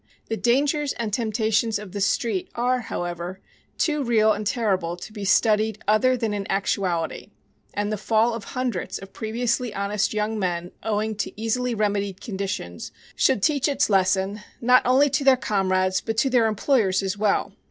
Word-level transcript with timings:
The 0.29 0.35
dangers 0.35 0.93
and 0.93 1.13
temptations 1.13 1.77
of 1.77 1.91
the 1.91 2.01
"Street" 2.01 2.49
are, 2.55 2.79
however, 2.79 3.39
too 3.77 4.03
real 4.03 4.33
and 4.33 4.47
terrible 4.47 4.97
to 4.97 5.13
be 5.13 5.23
studied 5.23 5.77
other 5.87 6.17
than 6.17 6.33
in 6.33 6.49
actuality, 6.49 7.29
and 7.75 7.91
the 7.91 7.97
fall 7.99 8.33
of 8.33 8.45
hundreds 8.45 8.97
of 8.97 9.13
previously 9.13 9.71
honest 9.75 10.11
young 10.11 10.39
men 10.39 10.71
owing 10.81 11.13
to 11.17 11.39
easily 11.39 11.75
remedied 11.75 12.19
conditions 12.19 12.91
should 13.15 13.43
teach 13.43 13.67
its 13.67 13.91
lesson, 13.91 14.41
not 14.59 14.81
only 14.87 15.07
to 15.11 15.23
their 15.23 15.37
comrades, 15.37 16.01
but 16.01 16.17
to 16.17 16.31
their 16.31 16.47
employers 16.47 17.03
as 17.03 17.15
well. 17.15 17.53